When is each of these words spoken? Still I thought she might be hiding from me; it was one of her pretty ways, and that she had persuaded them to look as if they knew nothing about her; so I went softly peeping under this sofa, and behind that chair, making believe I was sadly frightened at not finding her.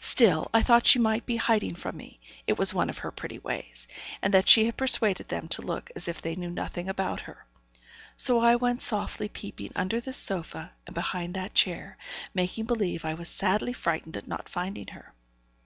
Still 0.00 0.48
I 0.54 0.62
thought 0.62 0.86
she 0.86 0.98
might 0.98 1.26
be 1.26 1.36
hiding 1.36 1.74
from 1.74 1.98
me; 1.98 2.18
it 2.46 2.58
was 2.58 2.72
one 2.72 2.88
of 2.88 2.96
her 3.04 3.10
pretty 3.10 3.38
ways, 3.38 3.86
and 4.22 4.32
that 4.32 4.48
she 4.48 4.64
had 4.64 4.78
persuaded 4.78 5.28
them 5.28 5.48
to 5.48 5.60
look 5.60 5.90
as 5.94 6.08
if 6.08 6.22
they 6.22 6.34
knew 6.34 6.48
nothing 6.48 6.88
about 6.88 7.20
her; 7.20 7.44
so 8.16 8.40
I 8.40 8.56
went 8.56 8.80
softly 8.80 9.28
peeping 9.28 9.72
under 9.76 10.00
this 10.00 10.16
sofa, 10.16 10.72
and 10.86 10.94
behind 10.94 11.34
that 11.34 11.52
chair, 11.52 11.98
making 12.32 12.64
believe 12.64 13.04
I 13.04 13.12
was 13.12 13.28
sadly 13.28 13.74
frightened 13.74 14.16
at 14.16 14.26
not 14.26 14.48
finding 14.48 14.86
her. 14.86 15.12